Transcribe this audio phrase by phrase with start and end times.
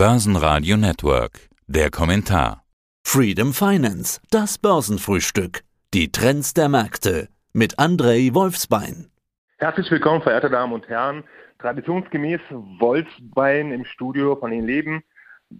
[0.00, 1.50] Börsenradio Network.
[1.66, 2.64] Der Kommentar.
[3.06, 5.60] Freedom Finance, das Börsenfrühstück.
[5.92, 9.10] Die Trends der Märkte mit Andrei Wolfsbein.
[9.58, 11.24] Herzlich willkommen, verehrte Damen und Herren.
[11.58, 15.02] Traditionsgemäß Wolfsbein im Studio von Ihnen leben.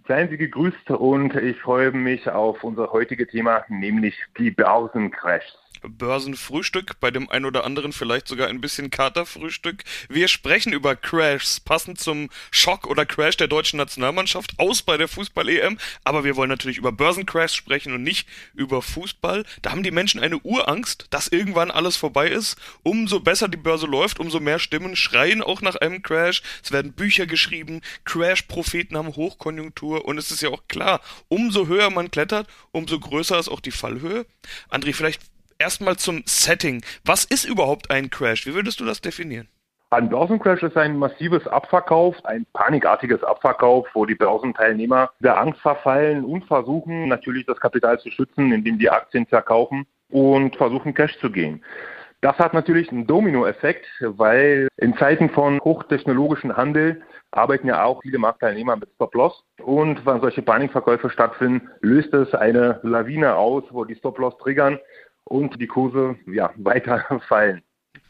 [0.07, 5.55] Seien Sie gegrüßt und ich freue mich auf unser heutiges Thema, nämlich die Börsencrashs.
[5.81, 9.83] Börsenfrühstück, bei dem ein oder anderen vielleicht sogar ein bisschen Katerfrühstück.
[10.09, 15.07] Wir sprechen über Crashs, passend zum Schock oder Crash der deutschen Nationalmannschaft aus bei der
[15.07, 15.77] Fußball-EM.
[16.03, 19.45] Aber wir wollen natürlich über Börsencrashs sprechen und nicht über Fußball.
[19.61, 22.57] Da haben die Menschen eine Urangst, dass irgendwann alles vorbei ist.
[22.83, 26.41] Umso besser die Börse läuft, umso mehr Stimmen schreien auch nach einem Crash.
[26.63, 31.89] Es werden Bücher geschrieben, Crash-Propheten haben Hochkonjunktur und es ist ja auch klar, umso höher
[31.89, 34.25] man klettert, umso größer ist auch die Fallhöhe.
[34.69, 35.21] André, vielleicht
[35.61, 36.83] erstmal zum Setting.
[37.05, 38.47] Was ist überhaupt ein Crash?
[38.47, 39.47] Wie würdest du das definieren?
[39.91, 46.23] Ein Börsencrash ist ein massives Abverkauf, ein panikartiges Abverkauf, wo die Börsenteilnehmer der Angst verfallen
[46.23, 51.29] und versuchen natürlich das Kapital zu schützen, indem die Aktien verkaufen und versuchen Cash zu
[51.29, 51.63] gehen.
[52.21, 57.01] Das hat natürlich einen Dominoeffekt, weil in Zeiten von hochtechnologischen Handel
[57.31, 59.43] arbeiten ja auch viele Marktteilnehmer mit Stop-Loss.
[59.61, 64.79] Und wenn solche Panikverkäufe stattfinden, löst es eine Lawine aus, wo die Stop-Loss triggern
[65.31, 67.61] und die Kurse ja, weiter fallen.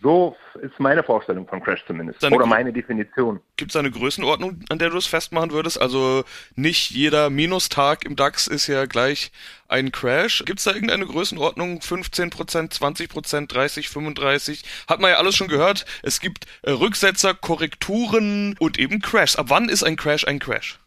[0.03, 2.23] So ist meine Vorstellung von Crash zumindest.
[2.23, 3.39] Oder meine Definition.
[3.55, 5.79] Gibt es eine Größenordnung, an der du es festmachen würdest?
[5.79, 6.23] Also
[6.55, 9.31] nicht jeder Minustag im DAX ist ja gleich
[9.67, 10.43] ein Crash.
[10.45, 11.79] Gibt es da irgendeine Größenordnung?
[11.79, 14.63] 15%, 20%, 30, 35?
[14.87, 15.85] Hat man ja alles schon gehört.
[16.01, 19.35] Es gibt äh, Rücksetzer, Korrekturen und eben Crashs.
[19.35, 20.79] Ab wann ist ein Crash ein Crash?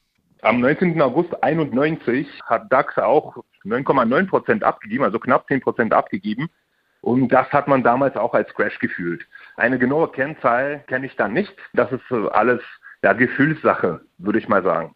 [0.45, 1.01] Am 19.
[1.01, 6.51] August 91 hat DAX auch 9,9 Prozent abgegeben, also knapp 10 Prozent abgegeben.
[7.01, 9.27] Und das hat man damals auch als Crash gefühlt.
[9.57, 11.55] Eine genaue Kennzahl kenne ich da nicht.
[11.73, 12.61] Das ist alles
[13.03, 14.95] ja, Gefühlssache, würde ich mal sagen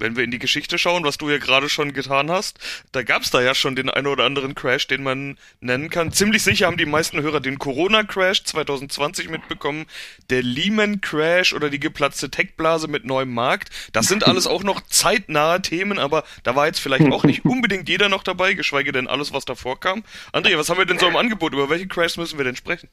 [0.00, 2.58] wenn wir in die Geschichte schauen, was du ja gerade schon getan hast,
[2.92, 6.12] da gab es da ja schon den einen oder anderen Crash, den man nennen kann.
[6.12, 9.86] Ziemlich sicher haben die meisten Hörer den Corona-Crash 2020 mitbekommen,
[10.30, 13.70] der Lehman-Crash oder die geplatzte Tech-Blase mit neuem Markt.
[13.92, 17.88] Das sind alles auch noch zeitnahe Themen, aber da war jetzt vielleicht auch nicht unbedingt
[17.88, 20.04] jeder noch dabei, geschweige denn alles, was davor kam.
[20.32, 21.52] Andrea, was haben wir denn so im Angebot?
[21.52, 22.88] Über welche Crashs müssen wir denn sprechen?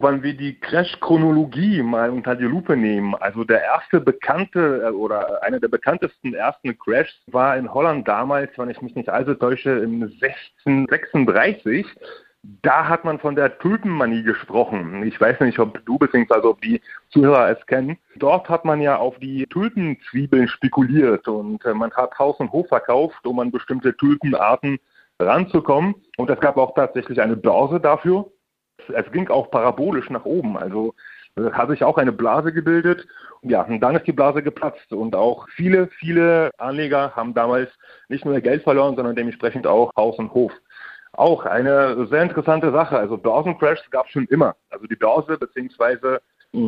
[0.00, 5.42] Wenn wir die Crash-Chronologie mal unter die Lupe nehmen, also der erste bekannte äh, oder
[5.42, 9.70] einer der bekanntesten ersten Crashs war in Holland damals, wenn ich mich nicht allzu täusche,
[9.70, 11.86] im 1636.
[12.62, 15.02] Da hat man von der Tulpenmanie gesprochen.
[15.02, 16.46] Ich weiß nicht, ob du bzw.
[16.46, 17.98] ob die Zuhörer es kennen.
[18.16, 22.68] Dort hat man ja auf die Tulpenzwiebeln spekuliert und äh, man hat Haus und Hof
[22.68, 24.78] verkauft, um an bestimmte Tulpenarten
[25.18, 25.96] ranzukommen.
[26.16, 28.30] Und es gab auch tatsächlich eine Börse dafür
[28.90, 30.56] es ging auch parabolisch nach oben.
[30.56, 30.94] Also
[31.52, 33.06] hat sich auch eine Blase gebildet.
[33.42, 34.92] Ja, und dann ist die Blase geplatzt.
[34.92, 37.70] Und auch viele, viele Anleger haben damals
[38.08, 40.52] nicht nur ihr Geld verloren, sondern dementsprechend auch Haus und Hof.
[41.12, 42.98] Auch eine sehr interessante Sache.
[42.98, 44.56] Also Börsencrashs gab es schon immer.
[44.70, 46.20] Also die Börse beziehungsweise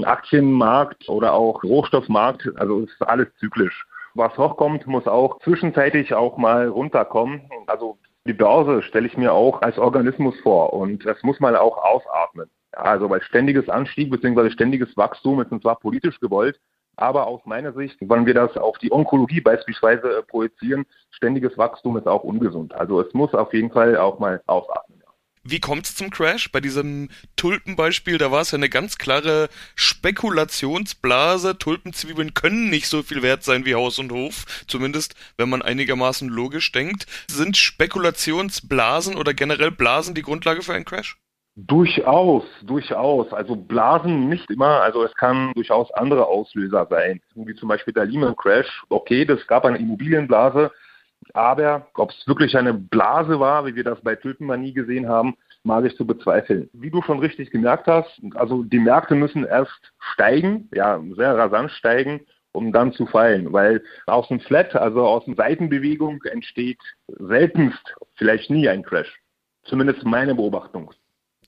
[0.04, 3.86] Aktienmarkt oder auch Rohstoffmarkt, also ist alles zyklisch.
[4.14, 7.48] Was hochkommt, muss auch zwischenzeitlich auch mal runterkommen.
[7.66, 11.78] Also die Börse stelle ich mir auch als Organismus vor und das muss man auch
[11.78, 12.50] ausatmen.
[12.72, 14.50] Also weil ständiges Anstieg bzw.
[14.50, 16.60] ständiges Wachstum ist zwar politisch gewollt,
[16.96, 22.06] aber aus meiner Sicht, wenn wir das auf die Onkologie beispielsweise projizieren, ständiges Wachstum ist
[22.06, 22.74] auch ungesund.
[22.74, 24.99] Also es muss auf jeden Fall auch mal ausatmen.
[25.42, 26.52] Wie kommt es zum Crash?
[26.52, 31.56] Bei diesem Tulpenbeispiel, da war es ja eine ganz klare Spekulationsblase.
[31.56, 36.28] Tulpenzwiebeln können nicht so viel wert sein wie Haus und Hof, zumindest wenn man einigermaßen
[36.28, 37.06] logisch denkt.
[37.26, 41.16] Sind Spekulationsblasen oder generell Blasen die Grundlage für einen Crash?
[41.56, 43.32] Durchaus, durchaus.
[43.32, 44.82] Also Blasen nicht immer.
[44.82, 48.82] Also es kann durchaus andere Auslöser sein, wie zum Beispiel der Lehman Crash.
[48.90, 50.70] Okay, das gab eine Immobilienblase,
[51.34, 55.84] aber ob es wirklich eine Blase war, wie wir das bei Tulpenmanie gesehen haben, mag
[55.84, 56.68] ich zu bezweifeln.
[56.72, 61.70] Wie du schon richtig gemerkt hast, also die Märkte müssen erst steigen, ja, sehr rasant
[61.72, 62.20] steigen,
[62.52, 68.50] um dann zu fallen, weil aus dem Flat, also aus der Seitenbewegung entsteht seltenst, vielleicht
[68.50, 69.20] nie ein Crash.
[69.64, 70.92] Zumindest meine Beobachtung.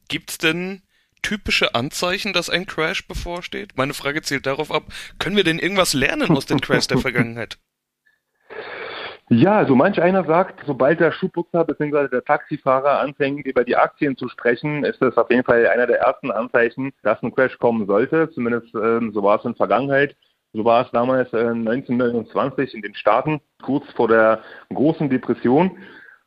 [0.09, 0.83] Gibt es denn
[1.23, 3.77] typische Anzeichen, dass ein Crash bevorsteht?
[3.77, 4.85] Meine Frage zielt darauf ab,
[5.19, 7.59] können wir denn irgendwas lernen aus den Crashs der Vergangenheit?
[9.35, 12.09] Ja, also manch einer sagt, sobald der Schuhputzer bzw.
[12.09, 16.01] der Taxifahrer anfängt, über die Aktien zu sprechen, ist das auf jeden Fall einer der
[16.01, 18.31] ersten Anzeichen, dass ein Crash kommen sollte.
[18.33, 20.17] Zumindest ähm, so war es in der Vergangenheit.
[20.53, 25.79] So war es damals äh, 1929 in den Staaten, kurz vor der großen Depression.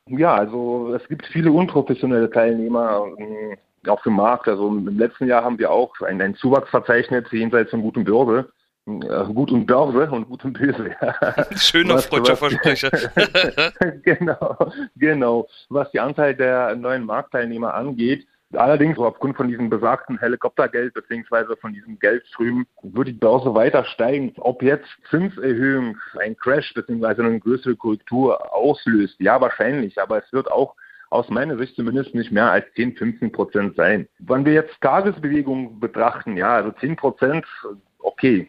[0.08, 4.48] Ja, also es gibt viele unprofessionelle Teilnehmer äh, auf dem Markt.
[4.48, 8.04] Also im letzten Jahr haben wir auch einen, einen Zuwachs verzeichnet jenseits von gutem
[8.86, 10.94] Gut und Börse und gut und böse.
[11.56, 12.90] Schöner freudscher Versprecher.
[14.04, 14.56] genau,
[14.94, 15.48] genau.
[15.68, 21.72] Was die Anzahl der neuen Marktteilnehmer angeht, Allerdings, aufgrund von diesem besagten Helikoptergeld beziehungsweise von
[21.72, 24.32] diesem Geldströmen wird die Börse weiter steigen.
[24.36, 30.50] Ob jetzt Zinserhöhung ein Crash beziehungsweise eine größere Korrektur auslöst, ja wahrscheinlich, aber es wird
[30.50, 30.76] auch
[31.10, 34.08] aus meiner Sicht zumindest nicht mehr als 10, 15 Prozent sein.
[34.20, 37.44] Wenn wir jetzt Tagesbewegung betrachten, ja, also 10 Prozent,
[37.98, 38.48] okay,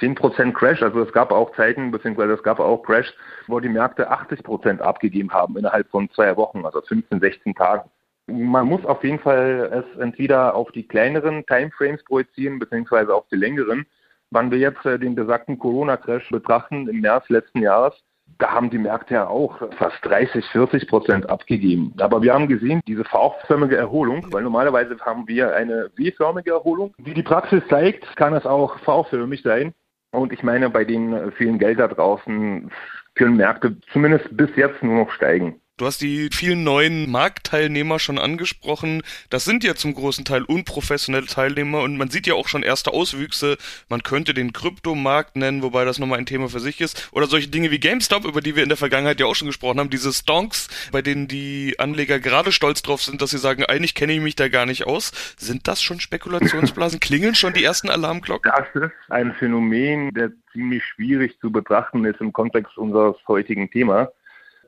[0.00, 3.12] 10% Crash, also es gab auch Zeiten, beziehungsweise es gab auch Crash,
[3.46, 7.90] wo die Märkte 80% abgegeben haben innerhalb von zwei Wochen, also 15, 16 Tagen.
[8.28, 13.36] Man muss auf jeden Fall es entweder auf die kleineren Timeframes projizieren, beziehungsweise auf die
[13.36, 13.86] längeren.
[14.30, 17.94] Wenn wir jetzt äh, den besagten Corona-Crash betrachten im März letzten Jahres,
[18.38, 21.94] da haben die Märkte ja auch fast 30, 40 Prozent abgegeben.
[21.98, 26.94] Aber wir haben gesehen, diese V-förmige Erholung, weil normalerweise haben wir eine W-förmige Erholung.
[26.98, 29.72] Wie die Praxis zeigt, kann es auch V-förmig sein.
[30.10, 32.70] Und ich meine, bei den vielen Geld da draußen
[33.14, 35.60] können Märkte zumindest bis jetzt nur noch steigen.
[35.78, 39.02] Du hast die vielen neuen Marktteilnehmer schon angesprochen.
[39.28, 42.94] Das sind ja zum großen Teil unprofessionelle Teilnehmer und man sieht ja auch schon erste
[42.94, 43.58] Auswüchse.
[43.90, 47.10] Man könnte den Kryptomarkt nennen, wobei das nochmal ein Thema für sich ist.
[47.12, 49.78] Oder solche Dinge wie GameStop, über die wir in der Vergangenheit ja auch schon gesprochen
[49.78, 49.90] haben.
[49.90, 54.14] Diese Stonks, bei denen die Anleger gerade stolz drauf sind, dass sie sagen, eigentlich kenne
[54.14, 55.12] ich mich da gar nicht aus.
[55.36, 57.00] Sind das schon Spekulationsblasen?
[57.00, 58.50] Klingeln schon die ersten Alarmglocken?
[58.50, 64.08] Das ist ein Phänomen, der ziemlich schwierig zu betrachten ist im Kontext unseres heutigen Themas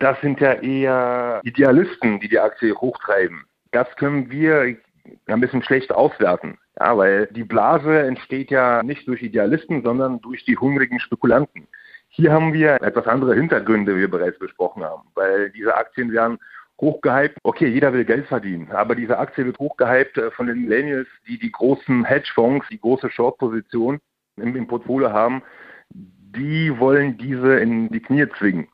[0.00, 3.44] das sind ja eher Idealisten, die die Aktie hochtreiben.
[3.72, 4.76] Das können wir
[5.26, 6.58] ein bisschen schlecht auswerten.
[6.78, 11.66] Ja, weil die Blase entsteht ja nicht durch Idealisten, sondern durch die hungrigen Spekulanten.
[12.08, 16.38] Hier haben wir etwas andere Hintergründe, wie wir bereits besprochen haben, weil diese Aktien werden
[16.80, 17.38] hochgehypt.
[17.42, 21.38] Okay, jeder will Geld verdienen, aber diese Aktie wird hochgehypt äh, von den Millennials, die
[21.38, 23.98] die großen Hedgefonds, die große Short-Position
[24.36, 25.42] im, im Portfolio haben.
[25.90, 28.68] Die wollen diese in die Knie zwingen.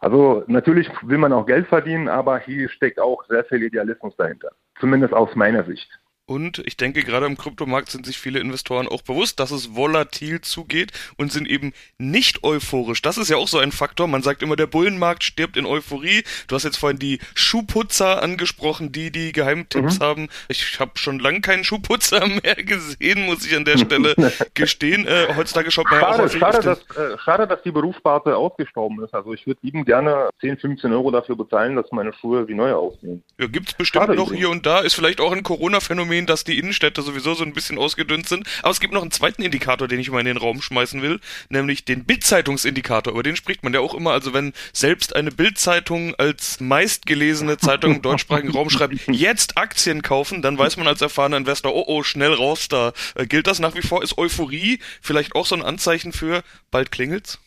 [0.00, 4.50] Also natürlich will man auch Geld verdienen, aber hier steckt auch sehr viel Idealismus dahinter.
[4.78, 5.90] Zumindest aus meiner Sicht.
[6.30, 10.40] Und ich denke, gerade im Kryptomarkt sind sich viele Investoren auch bewusst, dass es volatil
[10.40, 13.02] zugeht und sind eben nicht euphorisch.
[13.02, 14.06] Das ist ja auch so ein Faktor.
[14.06, 16.22] Man sagt immer, der Bullenmarkt stirbt in Euphorie.
[16.46, 20.04] Du hast jetzt vorhin die Schuhputzer angesprochen, die die Geheimtipps mhm.
[20.04, 20.28] haben.
[20.46, 24.14] Ich habe schon lange keinen Schuhputzer mehr gesehen, muss ich an der Stelle
[24.54, 25.08] gestehen.
[25.08, 29.02] Äh, heutzutage schaut man schade, ja auch schade, dass, äh, schade, dass die Berufssparte ausgestorben
[29.02, 29.12] ist.
[29.14, 32.72] Also ich würde lieben gerne 10, 15 Euro dafür bezahlen, dass meine Schuhe wie neu
[32.72, 33.24] aussehen.
[33.40, 34.78] Ja, gibt's bestimmt schade noch hier und da.
[34.78, 38.46] Ist vielleicht auch ein Corona-Phänomen sehen, dass die Innenstädte sowieso so ein bisschen ausgedünnt sind.
[38.62, 41.20] Aber es gibt noch einen zweiten Indikator, den ich mal in den Raum schmeißen will,
[41.48, 43.12] nämlich den Bildzeitungsindikator.
[43.12, 44.12] Über den spricht man ja auch immer.
[44.12, 50.42] Also wenn selbst eine Bildzeitung als meistgelesene Zeitung im deutschsprachigen Raum schreibt, jetzt Aktien kaufen,
[50.42, 52.92] dann weiß man als erfahrener Investor, oh oh, schnell raus da.
[53.14, 54.02] Äh, gilt das nach wie vor?
[54.02, 57.38] Ist Euphorie vielleicht auch so ein Anzeichen für bald klingelt's?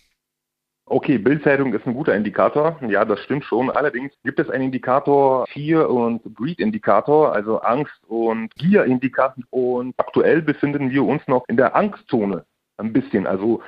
[0.94, 2.80] Okay, Bildzeitung ist ein guter Indikator.
[2.88, 3.72] Ja, das stimmt schon.
[3.72, 9.44] Allerdings gibt es einen Indikator Fear und Greed Indikator, also Angst und Gier Indikator.
[9.50, 12.46] Und aktuell befinden wir uns noch in der Angstzone
[12.78, 13.26] ein bisschen.
[13.26, 13.64] Also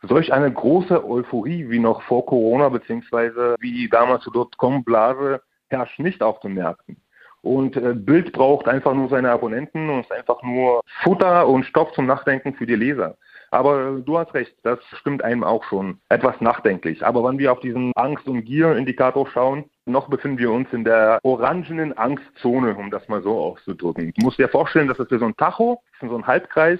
[0.00, 6.22] solch eine große Euphorie wie noch vor Corona beziehungsweise wie damals zur Dotcom-Blase herrscht nicht
[6.22, 6.96] auf den Märkten.
[7.42, 11.92] Und äh, Bild braucht einfach nur seine Abonnenten und ist einfach nur Futter und Stoff
[11.92, 13.18] zum Nachdenken für die Leser.
[13.50, 17.04] Aber du hast recht, das stimmt einem auch schon etwas nachdenklich.
[17.04, 21.18] Aber wenn wir auf diesen Angst- und Gier-Indikator schauen, noch befinden wir uns in der
[21.24, 24.12] orangenen Angstzone, um das mal so auszudrücken.
[24.16, 26.78] Du musst dir vorstellen, das ist so ein Tacho, so ein Halbkreis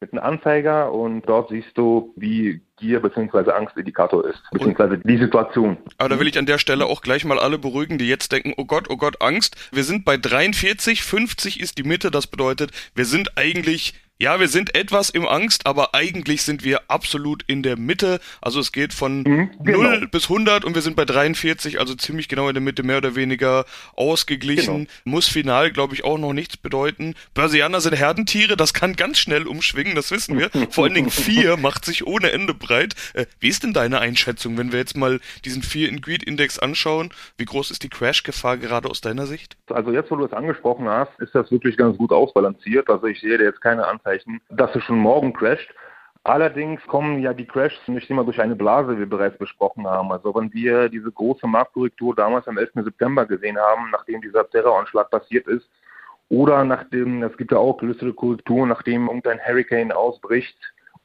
[0.00, 3.50] mit einem Anzeiger und dort siehst du, wie Gier bzw.
[3.50, 5.76] Angstindikator ist, beziehungsweise die Situation.
[5.98, 8.54] Aber da will ich an der Stelle auch gleich mal alle beruhigen, die jetzt denken,
[8.56, 9.56] oh Gott, oh Gott, Angst.
[9.72, 14.48] Wir sind bei 43, 50 ist die Mitte, das bedeutet, wir sind eigentlich ja, wir
[14.48, 18.20] sind etwas im Angst, aber eigentlich sind wir absolut in der Mitte.
[18.42, 19.82] Also es geht von mhm, genau.
[19.82, 22.98] 0 bis 100 und wir sind bei 43, also ziemlich genau in der Mitte, mehr
[22.98, 23.64] oder weniger
[23.96, 24.76] ausgeglichen.
[24.80, 24.90] Genau.
[25.04, 27.14] Muss final, glaube ich, auch noch nichts bedeuten.
[27.32, 30.50] Börsianer sind Herdentiere, das kann ganz schnell umschwingen, das wissen wir.
[30.70, 32.94] Vor allen Dingen 4 macht sich ohne Ende breit.
[33.14, 36.58] Äh, wie ist denn deine Einschätzung, wenn wir jetzt mal diesen 4 in Greed Index
[36.58, 37.08] anschauen?
[37.38, 39.56] Wie groß ist die Crash-Gefahr gerade aus deiner Sicht?
[39.70, 42.90] Also jetzt, wo du es angesprochen hast, ist das wirklich ganz gut ausbalanciert.
[42.90, 45.72] Also ich sehe da jetzt keine Anzeichen Anzeichen, dass es schon morgen crasht.
[46.22, 50.12] Allerdings kommen ja die Crashs nicht immer durch eine Blase, wie wir bereits besprochen haben.
[50.12, 52.72] Also wenn wir diese große Marktkorrektur damals am 11.
[52.74, 55.68] September gesehen haben, nachdem dieser Terroranschlag passiert ist,
[56.28, 60.56] oder nachdem, es gibt ja auch größere Korrekturen, nachdem irgendein Hurricane ausbricht,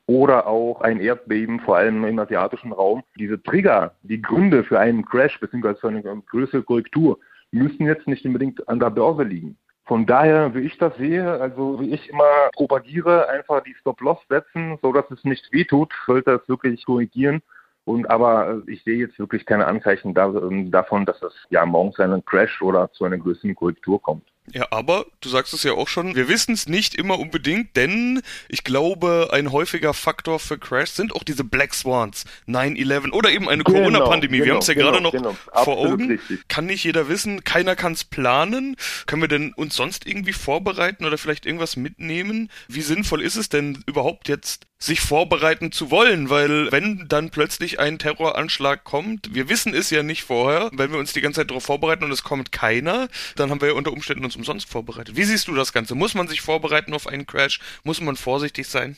[0.08, 3.02] oder auch ein Erdbeben, vor allem im asiatischen Raum.
[3.18, 5.76] Diese Trigger, die Gründe für einen Crash bzw.
[5.76, 7.18] für eine größere Korrektur,
[7.50, 9.58] müssen jetzt nicht unbedingt an der Börse liegen.
[9.86, 14.80] Von daher, wie ich das sehe, also wie ich immer propagiere, einfach die Stop-Loss setzen,
[14.82, 17.44] so dass es nicht wehtut, sollte es wirklich korrigieren.
[17.84, 22.64] Und aber ich sehe jetzt wirklich keine Anzeichen davon, dass es ja morgens einen Crash
[22.64, 24.28] oder zu einer größeren Korrektur kommt.
[24.52, 28.22] Ja, aber du sagst es ja auch schon, wir wissen es nicht immer unbedingt, denn
[28.48, 33.50] ich glaube, ein häufiger Faktor für Crash sind auch diese Black Swans, 9-11 oder eben
[33.50, 34.38] eine genau, Corona-Pandemie.
[34.38, 36.12] Genau, wir haben es ja genau, gerade noch genau, vor Augen.
[36.12, 36.48] Richtig.
[36.48, 38.76] Kann nicht jeder wissen, keiner kann es planen.
[39.08, 42.52] Können wir denn uns sonst irgendwie vorbereiten oder vielleicht irgendwas mitnehmen?
[42.68, 47.80] Wie sinnvoll ist es denn überhaupt jetzt sich vorbereiten zu wollen, weil wenn dann plötzlich
[47.80, 51.50] ein Terroranschlag kommt, wir wissen es ja nicht vorher, wenn wir uns die ganze Zeit
[51.50, 55.18] darauf vorbereiten und es kommt keiner, dann haben wir ja unter Umständen uns umsonst vorbereitet.
[55.18, 55.96] Wie siehst du das Ganze?
[55.96, 57.60] Muss man sich vorbereiten auf einen Crash?
[57.84, 58.96] Muss man vorsichtig sein?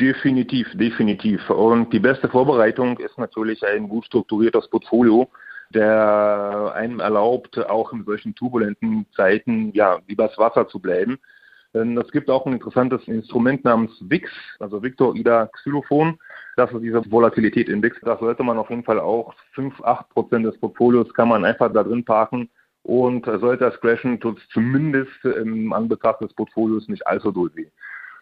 [0.00, 1.48] Definitiv, definitiv.
[1.50, 5.30] Und die beste Vorbereitung ist natürlich ein gut strukturiertes Portfolio,
[5.70, 11.18] der einem erlaubt, auch in solchen turbulenten Zeiten ja übers Wasser zu bleiben
[11.74, 16.16] es gibt auch ein interessantes Instrument namens VIX, also Victor Ida Xylophon.
[16.56, 17.96] Das ist diese Volatilität in VIX.
[18.02, 21.72] Das sollte man auf jeden Fall auch 5, 8 Prozent des Portfolios kann man einfach
[21.72, 22.48] da drin parken.
[22.84, 27.66] Und sollte das crashen, tut es zumindest im Anbetracht des Portfolios nicht allzu doll weh.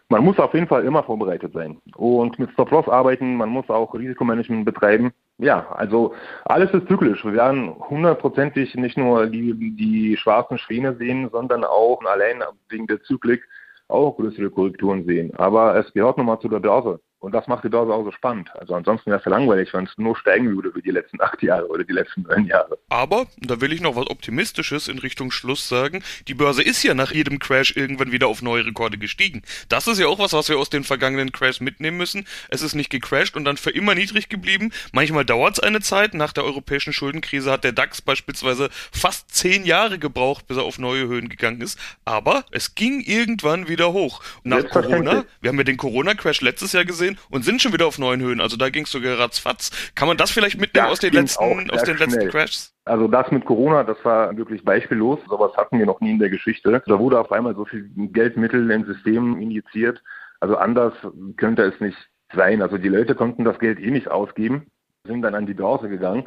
[0.09, 3.35] Man muss auf jeden Fall immer vorbereitet sein und mit Stop-Loss arbeiten.
[3.35, 5.11] Man muss auch Risikomanagement betreiben.
[5.39, 6.13] Ja, also
[6.45, 7.23] alles ist zyklisch.
[7.25, 13.01] Wir werden hundertprozentig nicht nur die, die schwarzen Schwäne sehen, sondern auch allein wegen der
[13.01, 13.43] Zyklik
[13.87, 15.33] auch größere Korrekturen sehen.
[15.35, 16.99] Aber es gehört nun mal zu der Börse.
[17.23, 18.51] Und das macht die Börse auch so spannend.
[18.53, 21.41] Also ansonsten wäre es ja langweilig, wenn es nur steigen würde wie die letzten acht
[21.41, 22.77] Jahre oder die letzten neun Jahre.
[22.89, 26.93] Aber, da will ich noch was Optimistisches in Richtung Schluss sagen, die Börse ist ja
[26.93, 29.41] nach jedem Crash irgendwann wieder auf neue Rekorde gestiegen.
[29.69, 32.25] Das ist ja auch was, was wir aus den vergangenen Crashs mitnehmen müssen.
[32.49, 34.73] Es ist nicht gecrashed und dann für immer niedrig geblieben.
[34.91, 36.15] Manchmal dauert es eine Zeit.
[36.15, 40.77] Nach der europäischen Schuldenkrise hat der DAX beispielsweise fast zehn Jahre gebraucht, bis er auf
[40.77, 41.79] neue Höhen gegangen ist.
[42.03, 44.21] Aber es ging irgendwann wieder hoch.
[44.43, 47.87] Und nach Corona, wir haben ja den Corona-Crash letztes Jahr gesehen, und sind schon wieder
[47.87, 48.41] auf neuen Höhen.
[48.41, 49.71] Also da ging es sogar ratzfatz.
[49.95, 52.73] Kann man das vielleicht mitnehmen das aus den letzten, aus den letzten Crashs?
[52.85, 55.19] Also das mit Corona, das war wirklich beispiellos.
[55.29, 56.81] Sowas hatten wir noch nie in der Geschichte.
[56.85, 60.01] Da wurde auf einmal so viel Geldmittel im System injiziert.
[60.39, 60.93] Also anders
[61.37, 61.97] könnte es nicht
[62.35, 62.61] sein.
[62.61, 64.67] Also die Leute konnten das Geld eh nicht ausgeben,
[65.05, 66.25] sind dann an die Börse gegangen.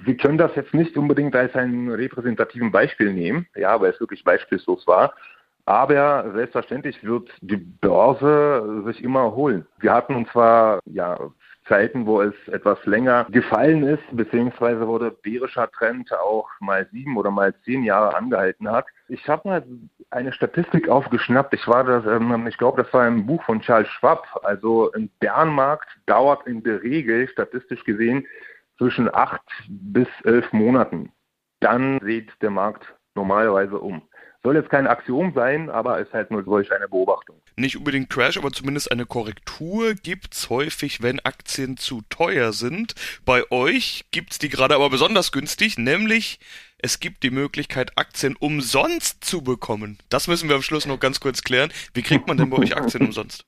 [0.00, 4.24] Wir können das jetzt nicht unbedingt als ein repräsentativen Beispiel nehmen, ja, weil es wirklich
[4.24, 5.14] beispiellos war.
[5.66, 9.66] Aber selbstverständlich wird die Börse sich immer erholen.
[9.78, 11.18] Wir hatten uns zwar ja
[11.66, 17.16] Zeiten, wo es etwas länger gefallen ist, beziehungsweise wo der bärischer Trend auch mal sieben
[17.16, 18.86] oder mal zehn Jahre angehalten hat.
[19.08, 19.64] Ich habe mal
[20.10, 21.54] eine Statistik aufgeschnappt.
[21.54, 24.26] Ich war das, ähm, ich glaube, das war ein Buch von Charles Schwab.
[24.42, 28.26] Also ein Bärenmarkt dauert in der Regel statistisch gesehen
[28.76, 31.12] zwischen acht bis elf Monaten.
[31.60, 34.02] Dann sieht der Markt normalerweise um.
[34.44, 37.40] Soll jetzt kein Axiom sein, aber ist halt nur solch eine Beobachtung.
[37.56, 42.94] Nicht unbedingt Crash, aber zumindest eine Korrektur gibt's häufig, wenn Aktien zu teuer sind.
[43.24, 46.40] Bei euch gibt's die gerade aber besonders günstig, nämlich
[46.76, 49.96] es gibt die Möglichkeit, Aktien umsonst zu bekommen.
[50.10, 51.72] Das müssen wir am Schluss noch ganz kurz klären.
[51.94, 53.46] Wie kriegt man denn bei euch Aktien umsonst?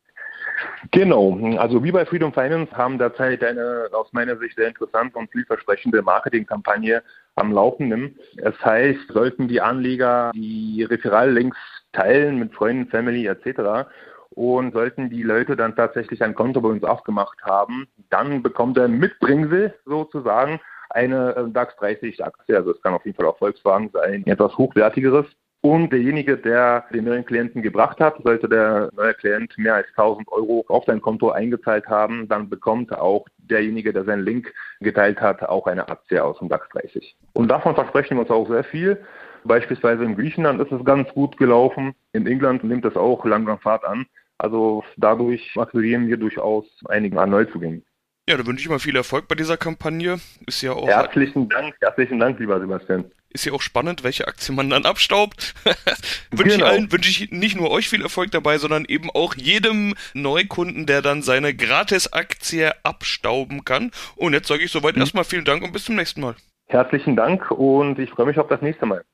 [0.90, 5.30] Genau, also wie bei Freedom Finance haben derzeit eine aus meiner Sicht sehr interessante und
[5.30, 7.02] vielversprechende Marketingkampagne
[7.34, 8.18] am Laufenden.
[8.36, 11.58] Es heißt, sollten die Anleger die Referallinks
[11.92, 13.88] teilen mit Freunden, Family etc.
[14.30, 18.88] Und sollten die Leute dann tatsächlich ein Konto bei uns aufgemacht haben, dann bekommt er
[18.88, 22.56] Mitbringsel sozusagen eine äh, DAX 30 Aktie.
[22.56, 25.26] Also es kann auf jeden Fall auch Volkswagen sein, etwas hochwertigeres.
[25.66, 30.28] Und derjenige, der den neuen Klienten gebracht hat, sollte der neue Klient mehr als 1000
[30.28, 35.42] Euro auf sein Konto eingezahlt haben, dann bekommt auch derjenige, der seinen Link geteilt hat,
[35.42, 37.16] auch eine Aktie aus dem DAX 30.
[37.32, 38.96] Und davon versprechen wir uns auch sehr viel.
[39.42, 41.96] Beispielsweise in Griechenland ist es ganz gut gelaufen.
[42.12, 44.06] In England nimmt es auch langsam Fahrt an.
[44.38, 47.84] Also dadurch akquirieren wir durchaus einige an Neuzugängen.
[48.28, 50.20] Ja, da wünsche ich mal viel Erfolg bei dieser Kampagne.
[50.46, 50.86] Ist ja auch.
[50.86, 53.10] Herzlichen Dank, herzlichen Dank, lieber Sebastian.
[53.36, 55.54] Ist ja auch spannend, welche Aktie man dann abstaubt.
[56.30, 56.56] wünsche genau.
[56.56, 60.86] ich allen, wünsche ich nicht nur euch viel Erfolg dabei, sondern eben auch jedem Neukunden,
[60.86, 63.90] der dann seine Gratis-Aktie abstauben kann.
[64.14, 65.02] Und jetzt sage ich soweit mhm.
[65.02, 66.34] erstmal vielen Dank und bis zum nächsten Mal.
[66.64, 69.04] Herzlichen Dank und ich freue mich auf das nächste Mal.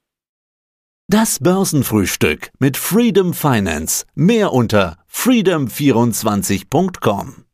[1.08, 4.06] Das Börsenfrühstück mit Freedom Finance.
[4.14, 7.44] Mehr unter freedom24.com.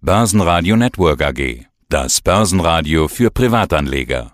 [0.00, 1.66] Börsenradio Network AG.
[1.88, 4.32] Das Börsenradio für Privatanleger.